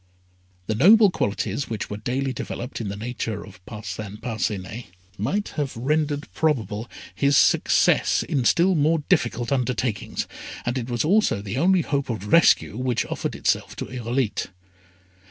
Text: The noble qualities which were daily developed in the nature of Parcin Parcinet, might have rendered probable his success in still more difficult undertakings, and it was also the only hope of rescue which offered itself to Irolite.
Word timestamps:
The 0.65 0.73
noble 0.73 1.11
qualities 1.11 1.69
which 1.69 1.91
were 1.91 1.97
daily 1.97 2.33
developed 2.33 2.81
in 2.81 2.87
the 2.89 2.95
nature 2.95 3.45
of 3.45 3.63
Parcin 3.67 4.17
Parcinet, 4.19 4.87
might 5.19 5.49
have 5.49 5.77
rendered 5.77 6.27
probable 6.33 6.89
his 7.13 7.37
success 7.37 8.23
in 8.23 8.43
still 8.43 8.73
more 8.73 9.03
difficult 9.09 9.51
undertakings, 9.51 10.25
and 10.65 10.75
it 10.79 10.89
was 10.89 11.05
also 11.05 11.39
the 11.39 11.59
only 11.59 11.81
hope 11.81 12.09
of 12.09 12.33
rescue 12.33 12.75
which 12.77 13.05
offered 13.05 13.35
itself 13.35 13.75
to 13.75 13.85
Irolite. 13.89 14.47